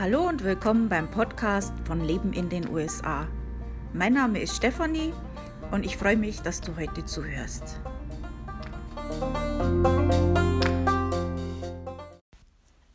Hallo 0.00 0.28
und 0.28 0.44
willkommen 0.44 0.88
beim 0.88 1.10
Podcast 1.10 1.72
von 1.84 2.04
Leben 2.04 2.32
in 2.32 2.48
den 2.48 2.68
USA. 2.68 3.26
Mein 3.92 4.12
Name 4.12 4.38
ist 4.40 4.54
Stefanie 4.54 5.12
und 5.72 5.84
ich 5.84 5.96
freue 5.96 6.16
mich, 6.16 6.40
dass 6.40 6.60
du 6.60 6.76
heute 6.76 7.04
zuhörst. 7.04 7.80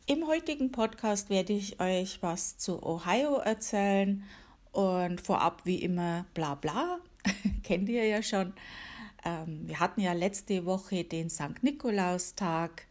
Im 0.06 0.26
heutigen 0.26 0.72
Podcast 0.72 1.28
werde 1.28 1.52
ich 1.52 1.78
euch 1.78 2.22
was 2.22 2.56
zu 2.56 2.82
Ohio 2.82 3.36
erzählen 3.36 4.24
und 4.72 5.20
vorab 5.20 5.60
wie 5.66 5.82
immer 5.82 6.24
bla 6.32 6.54
bla, 6.54 7.00
kennt 7.62 7.90
ihr 7.90 8.06
ja 8.06 8.22
schon. 8.22 8.54
Ähm, 9.26 9.68
wir 9.68 9.78
hatten 9.78 10.00
ja 10.00 10.14
letzte 10.14 10.64
Woche 10.64 11.04
den 11.04 11.28
St. 11.28 11.62
Nikolaustag 11.62 12.86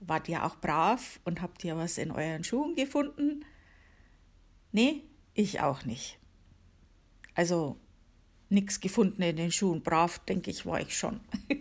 Wart 0.00 0.28
ihr 0.28 0.44
auch 0.44 0.56
brav 0.56 1.20
und 1.24 1.42
habt 1.42 1.64
ihr 1.64 1.76
was 1.76 1.98
in 1.98 2.10
euren 2.10 2.44
Schuhen 2.44 2.74
gefunden? 2.76 3.44
Nee, 4.72 5.02
ich 5.34 5.60
auch 5.60 5.84
nicht. 5.84 6.18
Also 7.34 7.76
nichts 8.48 8.80
gefunden 8.80 9.22
in 9.22 9.36
den 9.36 9.52
Schuhen. 9.52 9.82
Brav, 9.82 10.18
denke 10.20 10.50
ich, 10.50 10.66
war 10.66 10.80
ich 10.80 10.96
schon. 10.96 11.20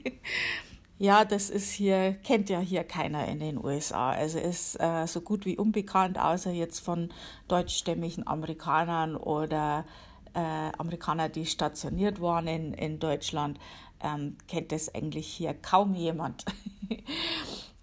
ja, 0.97 1.25
das 1.25 1.49
ist 1.49 1.71
hier, 1.71 2.13
kennt 2.23 2.49
ja 2.49 2.59
hier 2.59 2.83
keiner 2.83 3.27
in 3.27 3.39
den 3.39 3.63
USA. 3.63 4.11
Also 4.11 4.39
ist 4.39 4.79
äh, 4.79 5.05
so 5.07 5.21
gut 5.21 5.45
wie 5.45 5.57
unbekannt, 5.57 6.19
außer 6.19 6.51
jetzt 6.51 6.79
von 6.79 7.13
deutschstämmigen 7.47 8.25
Amerikanern 8.27 9.15
oder 9.15 9.85
äh, 10.33 10.71
Amerikaner, 10.77 11.29
die 11.29 11.45
stationiert 11.45 12.21
waren 12.21 12.47
in, 12.47 12.73
in 12.73 12.99
Deutschland, 12.99 13.59
ähm, 14.01 14.37
kennt 14.47 14.71
das 14.71 14.93
eigentlich 14.93 15.27
hier 15.27 15.53
kaum 15.53 15.95
jemand. 15.95 16.45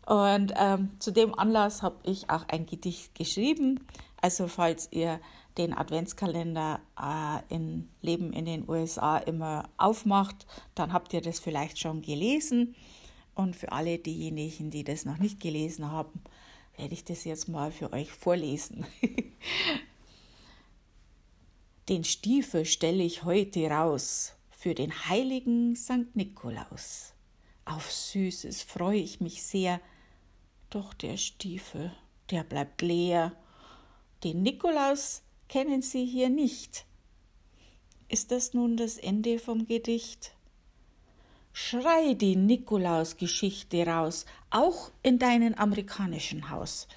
Und 0.07 0.53
ähm, 0.57 0.91
zu 0.99 1.13
dem 1.13 1.39
Anlass 1.39 1.83
habe 1.83 1.97
ich 2.05 2.29
auch 2.31 2.47
ein 2.49 2.67
Gedicht 2.67 3.15
geschrieben. 3.15 3.87
Also 4.21 4.49
falls 4.49 4.89
ihr 4.91 5.21
den 5.57 5.73
Adventskalender 5.73 6.81
äh, 7.01 7.55
in 7.55 7.89
Leben 8.03 8.33
in 8.33 8.45
den 8.45 8.69
USA 8.69 9.19
immer 9.19 9.69
aufmacht, 9.77 10.47
dann 10.75 10.93
habt 10.93 11.13
ihr 11.13 11.21
das 11.21 11.39
vielleicht 11.39 11.79
schon 11.79 12.03
gelesen. 12.03 12.75
Und 13.35 13.57
für 13.57 13.73
alle 13.73 13.99
diejenigen, 13.99 14.71
die 14.71 14.85
das 14.85 15.05
noch 15.05 15.19
nicht 15.19 15.41
gelesen 15.41 15.91
haben, 15.91 16.23
werde 16.77 16.95
ich 16.95 17.05
das 17.05 17.25
jetzt 17.25 17.49
mal 17.49 17.73
für 17.73 17.93
euch 17.93 18.11
vorlesen. 18.11 18.85
den 21.89 22.05
Stiefel 22.05 22.65
stelle 22.65 23.03
ich 23.03 23.25
heute 23.25 23.69
raus 23.71 24.35
für 24.51 24.75
den 24.75 25.09
heiligen 25.09 25.77
St. 25.77 26.15
Nikolaus. 26.15 27.13
Auf 27.65 27.91
Süßes 27.91 28.63
freue 28.63 28.99
ich 28.99 29.21
mich 29.21 29.43
sehr, 29.43 29.81
doch 30.75 30.93
der 30.93 31.17
Stiefel, 31.17 31.93
der 32.31 32.43
bleibt 32.43 32.83
leer. 32.83 33.33
Den 34.25 34.43
Nikolaus 34.43 35.23
kennen 35.49 35.83
Sie 35.83 36.05
hier 36.05 36.29
nicht. 36.29 36.85
Ist 38.09 38.33
das 38.33 38.55
nun 38.55 38.77
das 38.77 38.99
Ende 38.99 39.39
vom 39.39 39.67
Gedicht? 39.67 40.35
Schrei 41.53 42.15
die 42.15 42.35
Nikolaus-Geschichte 42.35 43.87
raus, 43.87 44.27
auch 44.51 44.91
in 45.03 45.21
deinen 45.21 45.57
amerikanischen 45.57 46.51
Haus. 46.51 46.89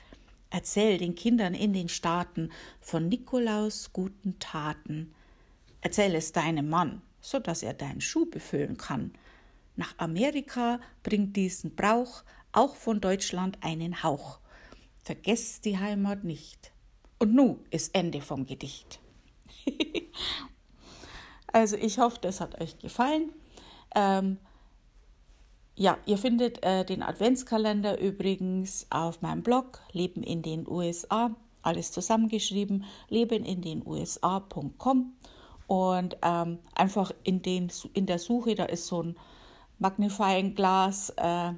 Erzähl 0.50 0.98
den 0.98 1.14
Kindern 1.14 1.53
in 1.53 1.73
den 1.73 1.89
Staaten 1.89 2.52
von 2.81 3.09
Nikolaus 3.09 3.94
guten 3.94 4.39
Taten. 4.39 5.14
Erzähl 5.81 6.16
es 6.16 6.31
deinem 6.31 6.70
Mann, 6.70 7.03
so 7.22 7.38
dass 7.38 7.61
er 7.61 7.73
deinen 7.73 8.02
Schuh 8.02 8.25
befüllen 8.25 8.78
kann. 8.78 9.11
Nach 9.75 9.94
Amerika 10.00 10.80
bringt 11.03 11.36
diesen 11.36 11.75
Brauch 11.75 12.23
auch 12.58 12.75
von 12.75 13.00
Deutschland 13.00 13.59
einen 13.61 14.03
Hauch. 14.03 14.39
Vergesst 15.03 15.63
die 15.66 15.77
Heimat 15.77 16.23
nicht. 16.23 16.72
Und 17.19 17.33
nu 17.33 17.59
ist 17.69 17.95
Ende 17.95 18.19
vom 18.19 18.45
Gedicht. 18.45 18.99
also 21.53 21.77
ich 21.77 21.99
hoffe, 21.99 22.17
das 22.22 22.41
hat 22.41 22.59
euch 22.59 22.80
gefallen. 22.80 23.32
Ähm, 23.95 24.37
ja, 25.76 25.98
ihr 26.08 26.17
findet 26.17 26.64
äh, 26.64 26.83
den 26.83 27.04
Adventskalender 27.04 27.99
übrigens 27.99 28.87
auf 28.89 29.21
meinem 29.21 29.43
Blog 29.43 29.80
Leben 29.92 30.23
in 30.23 30.42
den 30.42 30.67
USA, 30.67 31.36
alles 31.61 31.92
zusammengeschrieben, 31.92 32.86
lebenindenusa.com 33.09 35.14
und 35.67 36.17
ähm, 36.23 36.59
einfach 36.73 37.11
in, 37.23 37.43
den, 37.43 37.71
in 37.93 38.08
der 38.08 38.17
Suche, 38.17 38.55
da 38.55 38.65
ist 38.65 38.87
so 38.87 39.03
ein 39.03 39.15
Magnifying 39.77 40.55
Glas, 40.55 41.11
äh, 41.17 41.53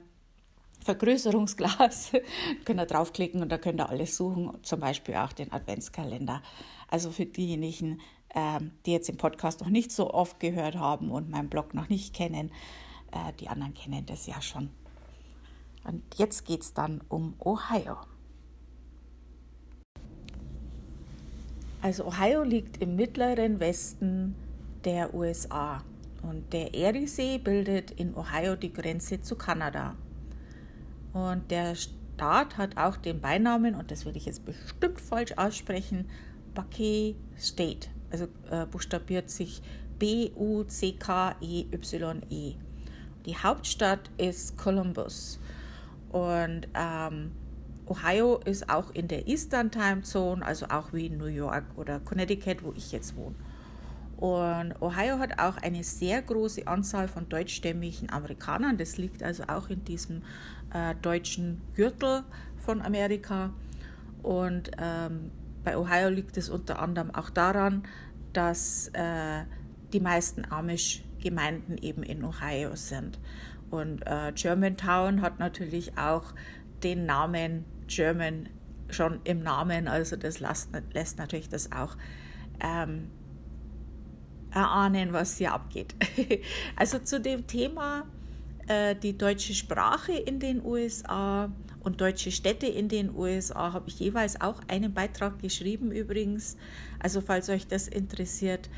Vergrößerungsglas, 0.90 2.14
könnt 2.66 2.80
ihr 2.80 2.86
draufklicken 2.88 3.44
und 3.44 3.50
da 3.50 3.60
könnt 3.60 3.80
ihr 3.80 3.90
alles 3.90 4.18
suchen, 4.18 4.58
zum 4.64 4.80
Beispiel 4.80 5.16
auch 5.18 5.32
den 5.32 5.52
Adventskalender. 5.52 6.42
Also 6.88 7.12
für 7.12 7.28
diejenigen, 7.28 8.02
ähm, 8.34 8.72
die 8.88 8.92
jetzt 8.92 9.08
den 9.08 9.18
Podcast 9.18 9.62
noch 9.62 9.70
nicht 9.70 9.92
so 9.92 10.12
oft 10.12 10.40
gehört 10.40 10.76
haben 10.76 11.12
und 11.12 11.30
meinen 11.30 11.48
Blog 11.48 11.76
noch 11.76 11.90
nicht 11.90 12.16
kennen, 12.16 12.50
äh, 13.12 13.34
die 13.40 13.50
anderen 13.50 13.76
kennen 13.76 14.04
das 14.08 14.26
ja 14.26 14.42
schon. 14.42 14.72
Und 15.84 16.02
jetzt 16.18 16.46
geht 16.46 16.62
es 16.64 16.74
dann 16.74 17.02
um 17.08 17.36
Ohio. 17.38 17.98
Also 21.84 22.06
Ohio 22.06 22.42
liegt 22.42 22.82
im 22.82 22.96
mittleren 22.96 23.60
Westen 23.60 24.34
der 24.86 25.14
USA 25.14 25.84
und 26.24 26.52
der 26.52 26.74
Eriesee 26.74 27.38
bildet 27.38 27.92
in 27.92 28.16
Ohio 28.16 28.56
die 28.56 28.74
Grenze 28.74 29.22
zu 29.22 29.36
Kanada. 29.36 29.96
Und 31.14 31.50
der 31.52 31.76
Staat 31.76 32.58
hat 32.58 32.78
auch 32.78 32.98
den 32.98 33.22
Beinamen, 33.22 33.76
und 33.76 33.92
das 33.92 34.06
würde 34.06 34.18
ich 34.18 34.26
jetzt 34.26 34.46
bestimmt 34.46 35.02
falsch 35.02 35.34
aussprechen, 35.38 36.10
Buckeye 36.54 37.16
State. 37.38 37.90
Also 38.12 38.28
äh, 38.50 38.66
buchstabiert 38.66 39.30
sich 39.30 39.62
B-U-C-K-E-Y-E. 40.00 41.70
-E. 41.72 42.56
Die 43.26 43.38
Hauptstadt 43.38 44.10
ist 44.18 44.58
Columbus. 44.58 45.40
Und 46.10 46.68
ähm, 46.74 47.32
Ohio 47.86 48.38
ist 48.46 48.70
auch 48.70 48.92
in 48.92 49.08
der 49.08 49.28
Eastern 49.28 49.72
Time 49.72 50.02
Zone, 50.04 50.46
also 50.46 50.68
auch 50.68 50.94
wie 50.94 51.10
New 51.10 51.26
York 51.26 51.66
oder 51.76 52.00
Connecticut, 52.00 52.64
wo 52.64 52.74
ich 52.76 52.92
jetzt 52.92 53.16
wohne. 53.16 53.36
Und 54.20 54.74
Ohio 54.82 55.18
hat 55.20 55.40
auch 55.40 55.56
eine 55.56 55.82
sehr 55.82 56.22
große 56.22 56.68
Anzahl 56.68 57.08
von 57.08 57.30
deutschstämmigen 57.30 58.12
Amerikanern. 58.12 58.78
Das 58.78 58.98
liegt 58.98 59.24
also 59.24 59.44
auch 59.48 59.70
in 59.70 59.86
diesem 59.86 60.24
äh, 60.74 60.94
deutschen 61.02 61.62
Gürtel 61.74 62.24
von 62.58 62.82
Amerika. 62.82 63.54
Und 64.22 64.72
ähm, 64.78 65.32
bei 65.64 65.78
Ohio 65.78 66.10
liegt 66.10 66.36
es 66.36 66.50
unter 66.50 66.82
anderem 66.82 67.16
auch 67.16 67.30
daran, 67.30 67.84
dass 68.34 68.90
äh, 68.90 69.46
die 69.94 70.02
meisten 70.02 70.44
Amish-Gemeinden 70.44 71.78
eben 71.78 72.04
in 72.04 72.26
Ohio 72.26 72.76
sind. 72.76 73.20
Und 73.70 74.06
äh, 74.06 74.34
Germantown 74.36 75.22
hat 75.22 75.40
natürlich 75.40 75.98
auch 75.98 76.34
den 76.84 77.06
Namen 77.06 77.64
German 77.88 78.50
schon 78.90 79.22
im 79.24 79.44
Namen, 79.44 79.88
also 79.88 80.18
das 80.18 80.42
lässt, 80.42 80.72
lässt 80.92 81.20
natürlich 81.20 81.48
das 81.48 81.72
auch 81.72 81.96
ähm, 82.60 83.12
erahnen, 84.54 85.14
was 85.14 85.38
hier 85.38 85.54
abgeht. 85.54 85.96
Also 86.76 87.00
zu 87.00 87.20
dem 87.20 87.48
Thema 87.48 88.06
äh, 88.68 88.96
die 88.96 89.18
deutsche 89.18 89.54
Sprache 89.54 90.14
in 90.14 90.40
den 90.40 90.64
USA 90.64 91.52
und 91.82 92.02
deutsche 92.02 92.32
Städte 92.32 92.68
in 92.68 92.90
den 92.90 93.16
USA 93.16 93.74
habe 93.74 93.90
ich 93.90 94.00
jeweils 94.00 94.40
auch 94.40 94.62
einen 94.68 94.94
Beitrag 94.94 95.40
geschrieben 95.40 95.92
übrigens. 95.92 96.58
Also 97.00 97.22
falls 97.22 97.50
euch 97.50 97.68
das 97.68 97.88
interessiert, 97.88 98.70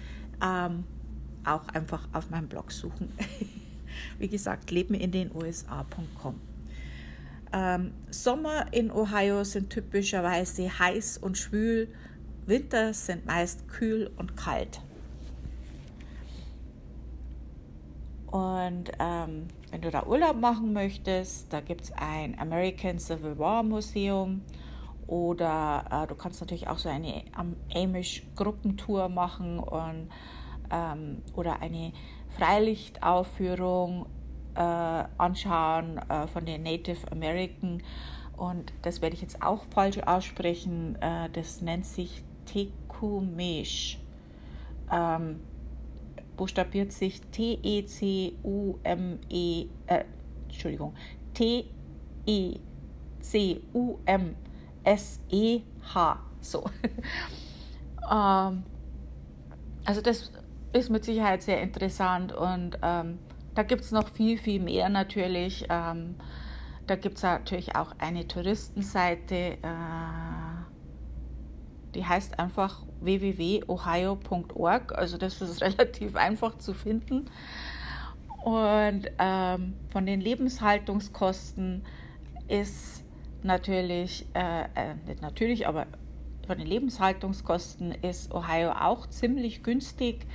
ähm, 0.44 0.84
auch 1.44 1.68
einfach 1.70 2.08
auf 2.14 2.30
meinem 2.30 2.48
Blog 2.48 2.72
suchen. 2.72 3.12
Wie 4.20 4.28
gesagt, 4.28 4.72
leben 4.72 4.94
in 4.94 5.12
den 5.12 5.32
USA.com. 5.36 6.40
Ähm, 7.54 7.92
Sommer 8.10 8.72
in 8.72 8.92
Ohio 8.92 9.44
sind 9.44 9.70
typischerweise 9.70 10.80
heiß 10.80 11.18
und 11.18 11.38
schwül, 11.38 11.90
Winter 12.46 12.94
sind 12.94 13.26
meist 13.26 13.68
kühl 13.68 14.10
und 14.18 14.38
kalt. 14.38 14.82
Und 18.32 18.92
ähm, 18.98 19.48
wenn 19.72 19.82
du 19.82 19.92
da 19.92 20.06
Urlaub 20.06 20.38
machen 20.38 20.72
möchtest, 20.72 21.52
da 21.52 21.60
gibt 21.60 21.82
es 21.82 21.92
ein 21.92 22.40
American 22.40 22.98
Civil 22.98 23.38
War 23.38 23.62
Museum 23.62 24.42
oder 25.06 25.84
äh, 25.92 26.08
du 26.08 26.16
kannst 26.16 26.40
natürlich 26.40 26.70
auch 26.70 26.78
so 26.78 26.88
eine 26.88 27.24
Amish-Gruppentour 27.76 29.10
machen 29.10 29.60
und, 29.60 30.10
ähm, 30.72 31.22
oder 31.36 31.62
eine 31.62 31.92
Freilichtaufführung 32.38 34.06
äh, 34.56 35.04
anschauen 35.18 35.98
äh, 35.98 36.28
von 36.28 36.46
den 36.46 36.64
Native 36.64 37.12
American. 37.12 37.84
Und 38.38 38.72
das 38.84 39.02
werde 39.02 39.16
ich 39.16 39.22
jetzt 39.22 39.44
auch 39.44 39.66
falsch 39.72 39.98
aussprechen. 39.98 40.96
Äh, 41.02 41.30
das 41.32 41.62
nennt 41.62 41.86
sich 41.86 42.24
Tekumesh. 42.46 44.00
Ähm, 44.90 45.42
buchstabiert 46.42 46.92
sich 46.92 47.22
T-E-C-U-M-E, 47.22 47.68
äh, 49.86 50.04
Entschuldigung, 50.46 50.96
T-E-C-U-M-S-E-H. 51.36 52.60
So. 56.40 56.66
ähm, 58.12 58.64
also 59.86 60.02
das 60.02 60.32
ist 60.74 60.90
mit 60.90 61.06
Sicherheit 61.06 61.44
sehr 61.44 61.62
interessant 61.62 62.34
und 62.34 62.80
ähm, 62.82 63.20
da 63.54 63.62
gibt 63.62 63.84
es 63.84 63.92
noch 63.92 64.08
viel, 64.08 64.40
viel 64.40 64.60
mehr 64.60 64.90
natürlich. 64.90 65.68
Ähm, 65.70 66.16
da 66.88 66.96
gibt 66.96 67.18
es 67.18 67.24
natürlich 67.24 67.76
auch 67.76 67.94
eine 68.00 68.28
Touristenseite, 68.28 69.60
äh, 69.62 70.51
die 71.96 72.06
heißt 72.06 72.40
einfach 72.40 72.84
www.ohio.org. 73.02 74.92
Also 74.94 75.18
das 75.18 75.42
ist 75.42 75.62
relativ 75.62 76.16
einfach 76.16 76.58
zu 76.58 76.74
finden. 76.74 77.30
Und 78.44 79.08
ähm, 79.20 79.74
von 79.90 80.06
den 80.06 80.20
Lebenshaltungskosten 80.20 81.84
ist 82.48 83.04
natürlich, 83.44 84.26
äh, 84.34 84.64
äh, 84.76 84.96
nicht 85.08 85.22
natürlich, 85.22 85.68
aber 85.68 85.86
von 86.48 86.58
den 86.58 86.68
Lebenshaltungskosten 86.68 87.92
ist 87.92 88.34
Ohio 88.34 88.72
auch 88.72 89.08
ziemlich 89.08 89.64
günstig. 89.64 90.26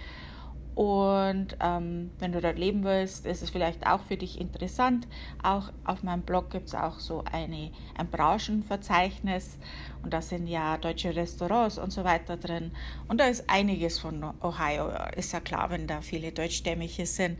Und 0.76 1.56
ähm, 1.60 2.10
wenn 2.18 2.32
du 2.32 2.40
dort 2.42 2.58
leben 2.58 2.84
willst, 2.84 3.24
ist 3.24 3.42
es 3.42 3.48
vielleicht 3.48 3.86
auch 3.86 4.02
für 4.02 4.18
dich 4.18 4.38
interessant. 4.38 5.08
Auch 5.42 5.72
auf 5.84 6.02
meinem 6.02 6.20
Blog 6.20 6.50
gibt 6.50 6.68
es 6.68 6.74
auch 6.74 6.98
so 6.98 7.24
eine, 7.32 7.70
ein 7.96 8.10
Branchenverzeichnis 8.10 9.56
und 10.02 10.12
da 10.12 10.20
sind 10.20 10.46
ja 10.46 10.76
deutsche 10.76 11.16
Restaurants 11.16 11.78
und 11.78 11.94
so 11.94 12.04
weiter 12.04 12.36
drin. 12.36 12.72
Und 13.08 13.22
da 13.22 13.24
ist 13.24 13.48
einiges 13.48 13.98
von 13.98 14.22
Ohio. 14.42 14.90
Ist 15.16 15.32
ja 15.32 15.40
klar, 15.40 15.70
wenn 15.70 15.86
da 15.86 16.02
viele 16.02 16.30
Deutschstämmige 16.30 17.06
sind, 17.06 17.38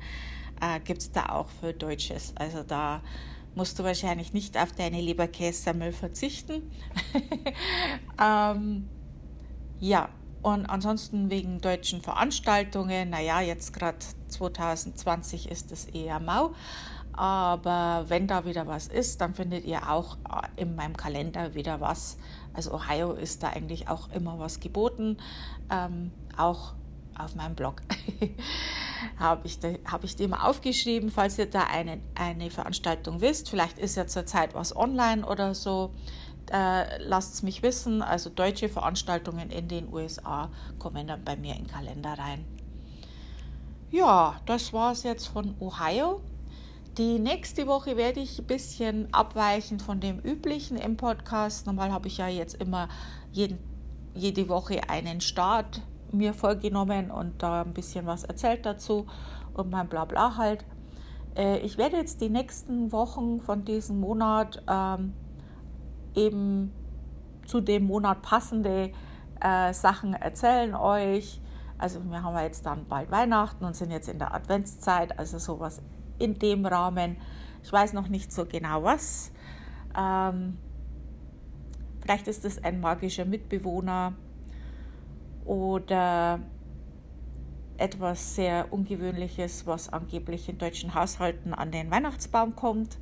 äh, 0.63 0.81
gibt 0.81 1.03
es 1.03 1.13
da 1.13 1.27
auch 1.27 1.51
für 1.61 1.75
Deutsches. 1.75 2.33
Also 2.37 2.63
da 2.63 3.03
musst 3.55 3.79
du 3.79 3.85
wahrscheinlich 3.85 4.33
nicht 4.33 4.57
auf 4.57 4.73
deine 4.73 5.03
Leberkässemmel 5.03 5.93
verzichten. 5.93 6.71
ähm, 8.19 8.89
ja, 9.79 10.09
und 10.43 10.67
ansonsten 10.67 11.31
wegen 11.31 11.61
deutschen 11.61 12.03
Veranstaltungen, 12.03 13.11
naja, 13.11 13.41
jetzt 13.41 13.73
gerade 13.73 13.99
2020 14.29 15.51
ist 15.51 15.73
es 15.73 15.87
eher 15.87 16.21
mau. 16.21 16.53
Aber 17.17 18.05
wenn 18.09 18.27
da 18.27 18.45
wieder 18.45 18.67
was 18.67 18.89
ist, 18.89 19.23
dann 19.23 19.35
findet 19.35 19.65
ihr 19.65 19.91
auch 19.91 20.19
äh, 20.31 20.61
in 20.61 20.77
meinem 20.77 20.97
Kalender 20.97 21.55
wieder 21.55 21.81
was. 21.81 22.19
Also 22.53 22.75
Ohio 22.75 23.13
ist 23.13 23.43
da 23.43 23.49
eigentlich 23.49 23.89
auch 23.89 24.11
immer 24.13 24.39
was 24.39 24.61
geboten, 24.61 25.17
ähm, 25.71 26.13
auch 26.37 26.75
auf 27.19 27.35
meinem 27.35 27.55
Blog. 27.55 27.81
habe 29.19 29.41
ich, 29.47 29.59
hab 29.91 30.05
ich 30.05 30.19
mal 30.29 30.47
aufgeschrieben, 30.47 31.11
falls 31.11 31.39
ihr 31.39 31.47
da 31.47 31.65
eine, 31.65 32.01
eine 32.15 32.51
Veranstaltung 32.51 33.23
wisst. 33.23 33.49
Vielleicht 33.49 33.79
ist 33.79 33.97
ja 33.97 34.07
zurzeit 34.07 34.55
was 34.55 34.77
online 34.77 35.27
oder 35.27 35.55
so. 35.55 35.95
Äh, 36.53 37.03
lasst 37.03 37.35
es 37.35 37.43
mich 37.43 37.63
wissen. 37.63 38.03
Also 38.03 38.31
deutsche 38.31 38.69
Veranstaltungen 38.69 39.51
in 39.51 39.69
den 39.69 39.93
USA 39.93 40.51
kommen 40.79 41.07
dann 41.07 41.25
bei 41.25 41.37
mir 41.37 41.55
in 41.55 41.65
den 41.65 41.67
Kalender 41.67 42.15
rein. 42.19 42.45
Ja, 43.91 44.41
das 44.47 44.73
war 44.73 44.93
es 44.93 45.03
jetzt 45.03 45.27
von 45.27 45.55
Ohio. 45.61 46.21
Die 46.99 47.19
nächste 47.19 47.67
Woche 47.67 47.97
werde 47.97 48.21
ich 48.21 48.39
ein 48.39 48.47
bisschen 48.47 49.13
abweichen 49.13 49.81
von 49.81 50.01
dem 50.01 50.19
üblichen 50.19 50.77
im 50.77 50.97
Podcast. 50.97 51.67
Normal 51.67 51.93
habe 51.93 52.09
ich 52.09 52.19
ja 52.19 52.29
jetzt 52.29 52.55
immer 52.55 52.89
jeden, 53.33 53.59
jede 54.15 54.49
Woche 54.49 54.89
einen 54.89 55.21
Start 55.21 55.83
mir 56.11 56.33
vorgenommen 56.33 57.11
und 57.11 57.43
da 57.43 57.63
ein 57.63 57.75
bisschen 57.75 58.07
was 58.07 58.25
erzählt 58.25 58.65
dazu 58.65 59.07
und 59.53 59.71
mein 59.71 59.89
Blabla 59.89 60.37
halt. 60.37 60.65
Äh, 61.37 61.59
ich 61.59 61.77
werde 61.77 61.97
jetzt 61.97 62.21
die 62.21 62.31
nächsten 62.31 62.93
Wochen 62.93 63.41
von 63.41 63.65
diesem 63.65 64.01
Monat 64.01 64.63
ähm, 64.69 65.13
eben 66.17 66.73
zu 67.47 67.61
dem 67.61 67.85
Monat 67.85 68.23
passende 68.23 68.91
äh, 69.41 69.73
Sachen 69.73 70.15
erzählen 70.15 70.75
euch. 70.75 71.41
Also 71.79 72.03
wir 72.05 72.23
haben 72.23 72.37
jetzt 72.39 72.67
dann 72.67 72.87
bald 72.87 73.11
Weihnachten 73.11 73.65
und 73.65 73.77
sind 73.77 73.91
jetzt 73.91 74.09
in 74.09 74.19
der 74.19 74.35
Adventszeit, 74.35 75.19
also 75.19 75.39
sowas 75.39 75.83
in 76.19 76.39
dem 76.39 76.65
Rahmen. 76.65 77.17
Ich 77.63 77.73
weiß 77.73 77.93
noch 77.93 78.09
nicht 78.09 78.33
so 78.33 78.47
genau 78.47 78.83
was. 78.83 79.31
Ähm, 79.97 80.57
vielleicht 82.01 82.29
ist 82.29 82.45
es 82.45 82.63
ein 82.65 82.81
magischer 82.81 83.25
Mitbewohner 83.25 84.15
oder 85.45 86.41
etwas 87.77 88.35
sehr 88.35 88.73
Ungewöhnliches, 88.73 89.67
was 89.67 89.93
angeblich 89.93 90.49
in 90.49 90.59
deutschen 90.59 90.95
Haushalten 90.95 91.53
an 91.53 91.71
den 91.71 91.91
Weihnachtsbaum 91.91 92.57
kommt. 92.57 92.99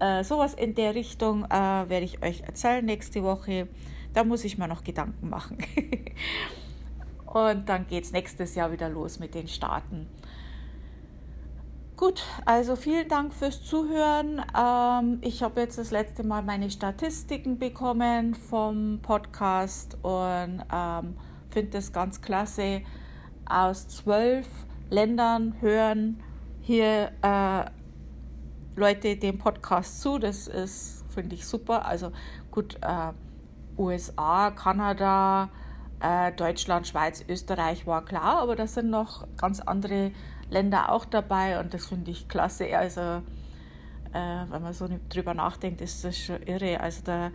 Äh, 0.00 0.24
sowas 0.24 0.54
in 0.54 0.74
der 0.74 0.94
Richtung 0.94 1.44
äh, 1.44 1.50
werde 1.50 2.04
ich 2.04 2.22
euch 2.22 2.40
erzählen 2.40 2.84
nächste 2.84 3.22
Woche. 3.22 3.68
Da 4.14 4.24
muss 4.24 4.44
ich 4.44 4.58
mir 4.58 4.66
noch 4.66 4.82
Gedanken 4.82 5.28
machen. 5.28 5.58
Und 7.26 7.68
dann 7.68 7.86
geht 7.86 8.04
es 8.04 8.12
nächstes 8.12 8.54
Jahr 8.54 8.72
wieder 8.72 8.88
los 8.88 9.20
mit 9.20 9.34
den 9.34 9.46
Staaten. 9.46 10.08
Gut, 11.96 12.24
also 12.46 12.76
vielen 12.76 13.08
Dank 13.08 13.34
fürs 13.34 13.62
Zuhören. 13.62 14.42
Ähm, 14.58 15.18
ich 15.20 15.42
habe 15.42 15.60
jetzt 15.60 15.76
das 15.76 15.90
letzte 15.90 16.24
Mal 16.24 16.42
meine 16.42 16.70
Statistiken 16.70 17.58
bekommen 17.58 18.34
vom 18.34 19.00
Podcast 19.02 19.98
und 20.02 20.64
ähm, 20.72 21.16
finde 21.50 21.72
das 21.72 21.92
ganz 21.92 22.22
klasse. 22.22 22.80
Aus 23.44 23.86
zwölf 23.88 24.48
Ländern 24.88 25.56
hören 25.60 26.22
hier 26.62 27.12
äh, 27.20 27.64
Leute 28.76 29.16
den 29.16 29.38
Podcast 29.38 30.00
zu. 30.00 30.18
Das 30.18 30.48
ist, 30.48 31.04
finde 31.08 31.34
ich, 31.34 31.46
super. 31.46 31.86
Also 31.86 32.12
gut, 32.50 32.76
äh, 32.82 33.12
USA, 33.78 34.50
Kanada, 34.50 35.50
äh, 36.00 36.32
Deutschland, 36.32 36.86
Schweiz, 36.86 37.24
Österreich 37.28 37.86
war 37.86 38.04
klar, 38.04 38.40
aber 38.40 38.56
da 38.56 38.66
sind 38.66 38.90
noch 38.90 39.26
ganz 39.36 39.60
andere 39.60 40.12
Länder 40.48 40.92
auch 40.92 41.04
dabei 41.04 41.60
und 41.60 41.74
das 41.74 41.86
finde 41.86 42.10
ich 42.10 42.28
klasse. 42.28 42.76
Also 42.76 43.00
äh, 44.12 44.44
wenn 44.48 44.62
man 44.62 44.72
so 44.72 44.88
drüber 45.08 45.34
nachdenkt, 45.34 45.80
ist 45.80 46.04
das 46.04 46.18
schon 46.18 46.42
irre. 46.42 46.80
Also 46.80 47.02
da 47.04 47.30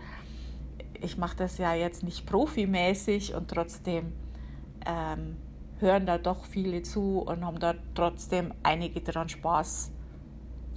ich 1.02 1.18
mache 1.18 1.38
das 1.38 1.58
ja 1.58 1.74
jetzt 1.74 2.04
nicht 2.04 2.26
profimäßig 2.26 3.36
und 3.36 3.50
trotzdem 3.50 4.14
ähm, 4.86 5.38
hören 5.80 6.06
da 6.06 6.18
doch 6.18 6.46
viele 6.46 6.82
zu 6.84 7.20
und 7.20 7.46
haben 7.46 7.60
da 7.60 7.76
trotzdem 7.94 8.54
einige 8.64 9.02
daran 9.02 9.30
Spaß. 9.30 9.92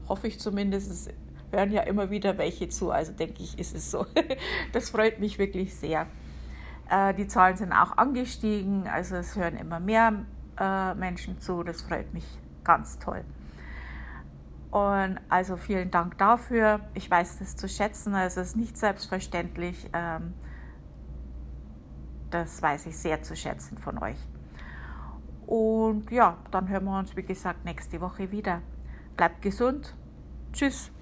Hoffe 0.09 0.27
ich 0.27 0.41
zumindest. 0.41 0.91
Es 0.91 1.09
hören 1.51 1.71
ja 1.71 1.83
immer 1.83 2.11
wieder 2.11 2.39
welche 2.39 2.69
zu, 2.69 2.91
also 2.91 3.13
denke 3.13 3.43
ich, 3.43 3.59
ist 3.59 3.75
es 3.75 3.91
so. 3.91 4.07
das 4.73 4.91
freut 4.91 5.19
mich 5.21 5.39
wirklich 5.39 5.75
sehr. 5.75 6.07
Äh, 6.91 7.15
die 7.15 7.27
Zahlen 7.27 7.57
sind 7.57 7.73
auch 7.73 7.97
angestiegen, 7.97 8.87
also 8.87 9.17
es 9.17 9.37
hören 9.37 9.57
immer 9.57 9.81
mehr 9.81 10.25
äh, 10.59 10.95
Menschen 10.95 11.41
zu. 11.41 11.63
Das 11.63 11.83
freut 11.83 12.13
mich 12.13 12.25
ganz 12.65 12.99
toll. 12.99 13.25
Und 14.71 15.19
also 15.31 15.57
vielen 15.57 15.91
Dank 15.91 16.19
dafür. 16.19 16.81
Ich 16.95 17.11
weiß 17.11 17.39
das 17.39 17.57
zu 17.57 17.69
schätzen. 17.69 18.15
Also 18.15 18.41
es 18.41 18.49
ist 18.49 18.57
nicht 18.57 18.77
selbstverständlich. 18.77 19.89
Ähm, 19.95 20.35
das 22.31 22.61
weiß 22.61 22.87
ich 22.87 22.97
sehr 22.97 23.23
zu 23.23 23.35
schätzen 23.35 23.79
von 23.79 23.99
euch. 23.99 24.19
Und 25.47 26.11
ja, 26.11 26.37
dann 26.51 26.69
hören 26.69 26.85
wir 26.85 26.99
uns, 26.99 27.17
wie 27.17 27.23
gesagt, 27.23 27.65
nächste 27.65 28.03
Woche 28.03 28.31
wieder. 28.31 28.61
Bleibt 29.19 29.43
gesund. 29.43 29.97
Tschüss. 30.53 30.93